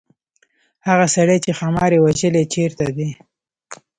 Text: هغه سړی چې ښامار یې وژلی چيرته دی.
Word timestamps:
هغه 0.87 1.05
سړی 1.15 1.37
چې 1.45 1.51
ښامار 1.59 1.91
یې 1.95 1.99
وژلی 2.05 2.43
چيرته 2.53 2.85
دی. 2.97 3.09